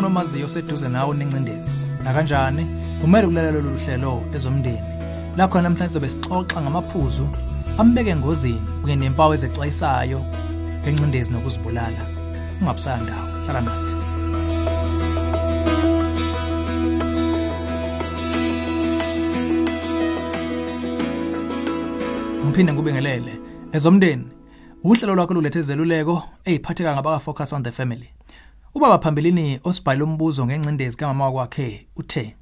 ukhona 0.00 0.18
omaziyo 0.18 0.46
oseduze 0.46 0.88
nawe 0.88 1.10
onencindezi 1.10 1.90
nakanjani? 2.04 2.64
Kumele 3.00 3.26
ukulalela 3.26 3.60
lolu 3.60 3.78
hlelo 3.78 4.22
ezomndeni. 4.34 4.88
La 5.36 5.48
khona 5.48 5.68
namhlanje 5.68 5.88
sizobe 5.88 6.08
sixoxa 6.08 6.62
ngamaphuzu 6.62 7.28
ambeke 7.78 8.10
engozini 8.10 8.60
kunye 8.82 8.96
nempawu 8.96 9.34
ezexwayisayo 9.34 10.20
ngencindezi 10.82 11.30
nokuzibulala. 11.32 12.02
Ungabusaya 12.60 13.00
ndawo 13.02 13.28
hlala 13.44 13.60
nathi. 13.60 13.94
Ngiphinde 22.46 22.72
ngubingelele 22.72 23.32
ezomndeni 23.72 24.24
uhlelo 24.84 25.14
lwakho 25.14 25.34
lulethe 25.34 25.58
izeluleko 25.58 26.22
eziphatheka 26.44 26.94
ngabaka 26.94 27.18
focus 27.18 27.52
on 27.52 27.62
the 27.62 27.72
family. 27.72 28.10
Ubaba 28.74 28.98
phambilini 28.98 29.60
osibhalile 29.64 30.04
umbuzo 30.04 30.46
ngencindezi 30.46 30.96
kamama 30.96 31.30
wakhe 31.30 31.86
uthe 31.96 32.36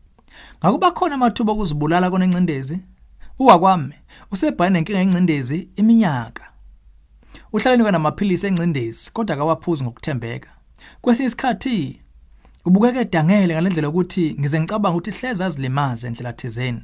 ngakuba 0.60 0.90
khona 0.90 1.14
amathuba 1.14 1.52
okuzibulala 1.52 2.10
kona 2.10 2.24
encindezi 2.24 2.78
uwakwami 3.38 3.94
usebhayini 4.32 4.74
nenkinga 4.74 4.98
yencindezi 4.98 5.68
iminyaka. 5.76 6.44
Uhlaleni 7.52 7.84
kanamaphilisi 7.84 8.46
encindezi 8.46 9.10
kodwa 9.12 9.34
akawaphuzi 9.34 9.84
ngokuthembeka. 9.84 10.50
Kwesinye 11.00 11.26
isikhathi 11.26 12.00
ubukeke 12.64 13.04
dangele 13.04 13.54
ngalendlela 13.54 13.88
ukuthi 13.88 14.36
ngize 14.40 14.60
ngicabanga 14.60 14.96
ukuthi 14.96 15.10
hleza 15.10 15.46
azilimaze 15.46 16.06
endlela 16.08 16.32
thizeni. 16.32 16.82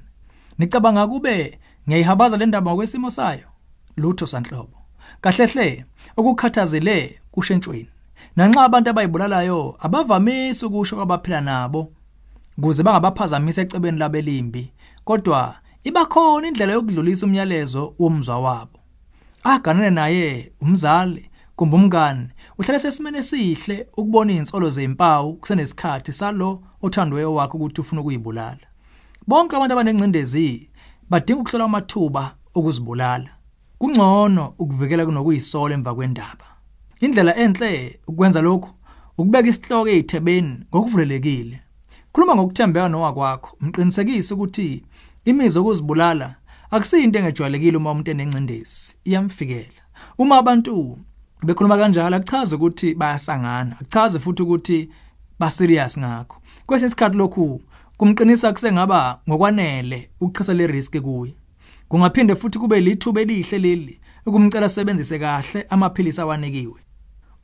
Nicabanga 0.59 1.07
kube 1.07 1.59
ngiyayihabaza 1.89 2.37
le 2.37 2.47
ndaba 2.47 2.71
ngokwesimo 2.71 3.11
sayo. 3.11 3.49
Lutho 3.97 4.27
sanhlobo. 4.27 4.79
Kahle 5.21 5.47
hle 5.47 5.85
ukukhathazele 6.17 7.21
kushentshweni 7.31 7.94
nanxa 8.37 8.63
abantu 8.65 8.91
abayibulalayo 8.91 9.77
abavamisi 9.81 10.67
ukusho 10.67 10.97
kwabaphila 10.97 11.41
nabo 11.41 11.93
kuze 12.61 12.83
bangabaphazamisa 12.83 13.63
ecebeni 13.63 13.99
labelimbi. 13.99 14.73
Kodwa 15.05 15.55
ibakhona 15.85 16.49
indlela 16.49 16.73
yokudlulisa 16.73 17.27
umyalezo 17.27 17.95
womzwa 17.99 18.41
wabo. 18.41 18.79
Aganene 19.45 19.91
naye 19.91 20.53
umzali 20.61 21.31
kumbe 21.57 21.77
umngane 21.77 22.29
uhlale 22.59 22.79
sesimene 22.79 23.19
esihle 23.19 23.87
ukubona 23.97 24.33
izinsolo 24.33 24.71
zezimpawu 24.71 25.35
kusenesikhathi 25.35 26.13
salo 26.13 26.63
othandweyo 26.83 27.35
wakhe 27.35 27.57
ukuthi 27.57 27.81
ufuna 27.81 28.01
ukuyibulala. 28.01 28.67
Bonke 29.27 29.57
abantu 29.57 29.73
abanencindezi 29.73 30.71
badinga 31.11 31.41
ukuhlola 31.41 31.65
amathuba 31.65 32.35
okuzibulala. 32.55 33.31
Kungcono 33.79 34.55
ukuvikela 34.59 35.07
kunokuyisola 35.07 35.75
emva 35.75 35.95
kwendaba. 35.95 36.54
Indlela 37.05 37.37
enhle 37.37 38.01
ukwenza 38.07 38.41
lokhu 38.43 38.71
ukubeka 39.19 39.49
isihloko 39.49 39.89
ezithebeni 39.89 40.55
ngokuvulelekile. 40.71 41.61
Khuluma 42.13 42.35
ngokuthembeka 42.35 42.89
nowakwakho 42.89 43.57
umqinisekise 43.61 44.35
ukuthi 44.35 44.85
imizwa 45.25 45.63
okuzibulala 45.63 46.29
akusiyinto 46.75 47.19
engejwayelekile 47.19 47.77
uma 47.77 47.91
umuntu 47.91 48.11
enencindezi 48.11 48.95
iyamfikela. 49.09 49.81
Uma 50.19 50.35
abantu 50.39 50.99
bekhuluma 51.47 51.77
kanjalo 51.79 52.17
akuchaze 52.17 52.55
ukuthi 52.57 52.95
bayasangana 52.95 53.77
akuchaze 53.81 54.19
futhi 54.19 54.43
ukuthi 54.43 54.79
ba 55.39 55.51
serious 55.51 55.99
ngakho. 55.99 56.37
Kwesinye 56.67 56.87
isikhathi 56.89 57.17
lokhu 57.17 57.63
kumqinisa 57.99 58.53
kusengaba 58.53 59.21
ngokwanele 59.29 60.11
ukuqhisa 60.21 60.55
le 60.55 60.67
risk 60.67 60.97
kuye. 61.01 61.35
Kungaphinde 61.89 62.35
futhi 62.37 62.59
kube 62.59 62.81
lithuba 62.81 63.21
elihle 63.21 63.59
leli 63.59 64.01
ukumcela 64.27 64.69
sebenzise 64.69 65.19
kahle 65.19 65.67
amaphilisi 65.71 66.21
awanikiwe. 66.21 66.84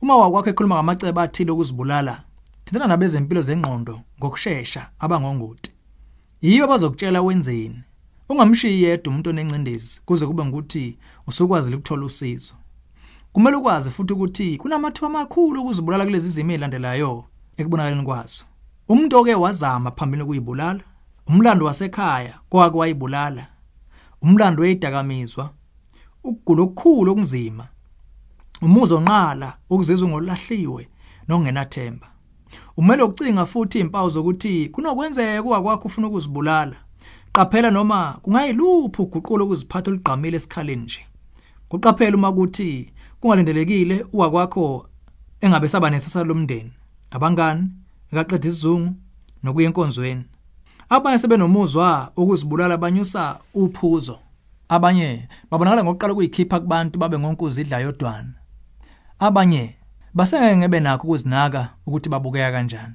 Uma 0.01 0.17
wakwakho 0.17 0.49
ekhuluma 0.49 0.75
ngamacebo 0.75 1.21
athile 1.21 1.51
okuzibulala 1.51 2.23
thina 2.65 2.87
nabezempilo 2.87 3.41
zengqondo 3.41 4.01
ngokusheshsha 4.17 4.81
abangongoti 4.99 5.71
yiyo 6.41 6.65
abazokutshela 6.65 7.21
wenzeni? 7.21 7.83
Ungamshiyi 8.29 8.83
yedwa 8.83 9.11
umuntu 9.11 9.29
onencindezi 9.29 10.01
kuze 10.05 10.25
kube 10.27 10.45
ngukuthi 10.45 10.97
usukwazi 11.27 11.75
ukuthola 11.75 12.05
usizo. 12.05 12.53
Kumele 13.33 13.57
ukwazi 13.57 13.89
futhi 13.91 14.13
ukuthi 14.13 14.57
kunamathuba 14.57 15.07
amakhulu 15.07 15.61
okuzibulala 15.61 16.05
kulezi 16.05 16.29
zimo 16.29 16.51
ezilandelayo 16.51 17.25
ekubonakaleni 17.57 18.03
kwazo. 18.03 18.43
Umuntu 18.89 19.17
oke 19.17 19.35
wazama 19.35 19.91
phambili 19.91 20.23
ukuyibulala 20.23 20.83
umlando 21.27 21.65
wasekhaya 21.65 22.39
kwake 22.49 22.77
wayibulala 22.77 23.47
umlando 24.21 24.61
weyidakamizwa 24.61 25.49
ukugula 26.23 26.61
okukhulu 26.63 27.11
okunzima 27.11 27.65
umuzwa 28.61 28.97
onqala 28.99 29.53
ukuzizwa 29.69 30.09
ngolahliwe 30.09 30.87
nokungenathemba 31.27 32.11
umele 32.77 33.03
ucinga 33.03 33.45
futhi 33.45 33.79
izimpawu 33.79 34.09
zokuthi 34.09 34.69
kunokwenzeka 34.69 35.43
kwakho 35.43 35.87
ufuna 35.87 36.07
ukuzibulala. 36.07 36.75
Qaphela 37.33 37.71
noma 37.71 38.19
kungayiluphi 38.21 39.01
uguqulo 39.01 39.45
ukuziphatha 39.45 39.91
oligqamile 39.91 40.37
esikhaleni 40.37 40.83
nje. 40.83 41.01
Kuqaphela 41.69 42.17
uma 42.17 42.31
kuthi 42.33 42.91
kungalindelekile 43.19 44.05
uwakwakho 44.13 44.87
engabe 45.41 45.67
saba 45.67 45.89
nesasa 45.89 46.23
lomndeni 46.23 46.71
abangani 47.11 47.69
ekaqeda 48.11 48.49
isizungu 48.49 48.95
nokuya 49.43 49.67
enkonzweni. 49.67 50.23
Abanye 50.89 51.19
sebenomuzwa 51.19 52.11
ukuzibulala 52.15 52.77
banyusa 52.77 53.39
uphuzo. 53.53 54.19
Abanye 54.69 55.27
babonakala 55.51 55.83
ngokuqala 55.83 56.13
ukuyikhipha 56.13 56.59
kubantu 56.59 56.99
babe 56.99 57.19
ngonkuzi 57.19 57.61
idla 57.61 57.79
yodwana 57.79 58.40
abanye 59.21 59.75
basengeke 60.13 60.57
ngebe 60.57 60.79
nakho 60.79 61.07
ukuzinaka 61.07 61.69
ukuthi 61.85 62.09
babukeka 62.09 62.51
kanjani. 62.51 62.93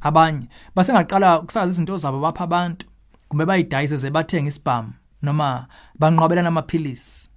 Abanye 0.00 0.48
basengaqala 0.74 1.40
ukusaza 1.40 1.70
izinto 1.70 1.96
zabo 1.96 2.20
bapha 2.20 2.44
abantu 2.44 2.86
kumbe 3.28 3.46
bayidayise 3.46 3.96
ze 3.96 4.10
bathenga 4.10 4.48
ispam 4.48 4.92
noma 5.22 5.66
banqwabelana 5.98 6.48
amaphilisi. 6.48 7.30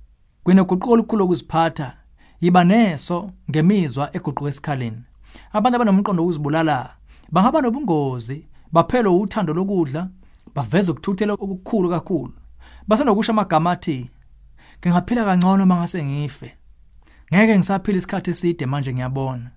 Kuneguquko 0.44 0.92
olukhulu 0.92 1.26
ukuziphatha 1.26 1.94
yiba 2.42 2.64
neso 2.64 3.32
ngemizwa 3.50 4.10
eguquka 4.16 4.50
esikhaleni. 4.50 5.02
Abantu 5.54 5.76
abanomqondo 5.76 6.22
wokuzibulala 6.24 6.78
bangaba 7.32 7.62
nobungozi 7.62 8.48
baphelo 8.74 9.20
uthando 9.20 9.54
lokudla 9.54 10.10
baveza 10.56 10.92
ukuthuthela 10.92 11.34
okukhulu 11.34 11.90
kakhulu. 11.90 12.34
Basenokusho 12.88 13.32
amagama 13.32 13.72
athi 13.72 14.10
ngingaphila 14.80 15.26
kangcono 15.26 15.66
mangase 15.66 16.06
ngife. 16.06 16.65
Ngeke 17.34 17.58
ngisaphila 17.58 17.98
isikhathi 17.98 18.32
eside 18.32 18.66
manje 18.66 18.94
ngiyabona. 18.94 19.52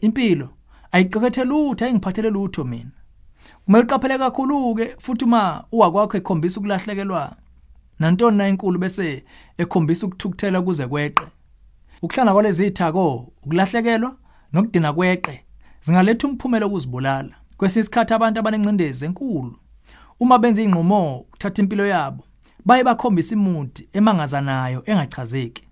Impilo 0.00 0.48
ayiqekethe 0.92 1.44
lutho 1.44 1.84
ayingiphathele 1.84 2.30
lutho 2.30 2.64
mina. 2.64 2.90
Kumele 3.64 3.84
uqaphele 3.84 4.18
kakhulu 4.18 4.74
ke 4.74 4.96
futhi 4.98 5.24
uma 5.24 5.64
uwakwakho 5.72 6.16
ekhombisa 6.16 6.60
ukulahlekelwa 6.60 7.36
nantoni 7.98 8.36
na 8.36 8.48
inkulu 8.48 8.78
bese 8.78 9.24
ekhombisa 9.58 10.06
ukuthukuthela 10.06 10.62
kuze 10.62 10.86
kweqe. 10.86 11.24
Ukuhlana 12.02 12.32
kwalezi 12.32 12.66
ithako 12.66 13.32
ukulahlekelwa 13.42 14.16
nokudina 14.52 14.92
kweqe 14.92 15.44
zingaletha 15.82 16.28
umphumela 16.28 16.66
okuzibulala 16.66 17.34
kwesisikhathi 17.56 18.14
abantu 18.14 18.40
abanencindezi 18.40 19.04
enkulu 19.04 19.56
uma 20.20 20.38
benza 20.38 20.62
ingqumo 20.62 21.18
ukuthatha 21.18 21.62
impilo 21.62 21.86
yabo 21.86 22.24
baye 22.64 22.84
bakhombisa 22.84 23.34
imudi 23.34 23.88
emangazanayo 23.92 24.82
engachazeki. 24.86 25.64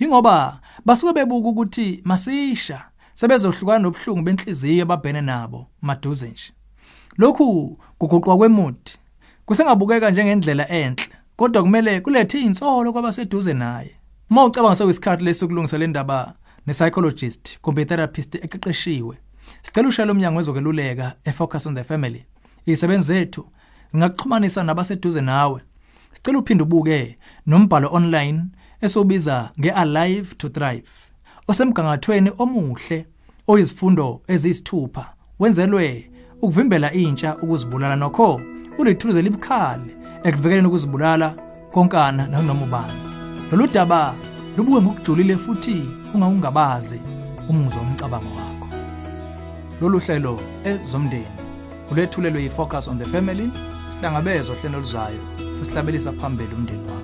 Ingoba 0.00 0.60
basuke 0.84 1.12
bebuka 1.12 1.48
ukuthi 1.48 2.00
masisha 2.04 2.84
sebezohlukana 3.14 3.78
nobuhlungu 3.78 4.22
benhliziyo 4.22 4.82
ababhene 4.82 5.20
nabo 5.20 5.66
maduze 5.82 6.28
nje. 6.28 6.52
Lokhu 7.18 7.78
kuguqwa 7.98 8.36
kwemudi 8.36 8.92
kusengabukeka 9.46 10.10
njengendlela 10.10 10.68
enhle 10.68 11.14
kodwa 11.36 11.62
kumele 11.62 12.00
kulethe 12.00 12.38
izinsolo 12.38 12.92
kwabaseduze 12.92 13.54
naye. 13.54 13.94
Uma 14.30 14.44
ucabanga 14.44 14.76
sekwesikhathi 14.76 15.24
lesokulungisa 15.24 15.78
le 15.78 15.86
ndaba 15.86 16.34
ne-psychologist 16.66 17.58
kumbe 17.60 17.84
therapist 17.84 18.34
eqeqeshiwe 18.34 19.16
sicela 19.62 19.88
ushayela 19.88 20.12
umnyango 20.12 20.38
wezokweluleka 20.38 21.16
efocus 21.24 21.66
on 21.66 21.74
the 21.74 21.84
family. 21.84 22.24
Izisebenzi 22.66 23.06
zethu 23.06 23.46
zingakuxhumanisa 23.88 24.64
nabaseduze 24.64 25.20
nawe. 25.20 25.60
Sicela 26.12 26.38
uphinde 26.38 26.62
ubuke 26.62 27.18
nombhalo 27.46 27.88
online 27.92 28.44
esobiza 28.80 29.50
ngealive 29.60 30.34
to 30.34 30.48
thrive 30.48 30.82
osemgangathweni 31.48 32.30
omuhle 32.38 33.06
oyizifundo 33.48 34.20
eziyisithupha 34.28 35.04
wenzelwe 35.38 36.10
ukuvimbela 36.42 36.92
intsha 36.92 37.36
ukuzibulala. 37.36 37.96
Nokho 37.96 38.40
ulithuluze 38.78 39.18
elibukhali 39.18 39.96
ekuvikeleni 40.24 40.68
ukuzibulala 40.68 41.34
konkana 41.72 42.26
nanoma 42.26 42.64
ubani. 42.64 43.00
Lolu 43.50 43.66
daba 43.66 44.14
lubuke 44.56 44.82
ngokujulile 44.82 45.36
futhi 45.36 45.84
ungaungabazi 46.14 47.00
umuzwa 47.48 47.82
womcabango 47.82 48.36
wakho. 48.36 48.68
Lolu 49.80 49.98
hlelo 49.98 50.40
ezomndeni 50.64 51.40
ulethulelwe 51.90 52.42
yi-focus 52.42 52.88
on 52.88 52.98
the 52.98 53.06
family 53.06 53.50
sihlangabezwa 53.88 54.56
hlelo 54.56 54.78
luzayo 54.78 55.20
sesihlabelisa 55.58 56.12
phambili 56.12 56.54
umndeni 56.54 56.88
wakho. 56.88 56.99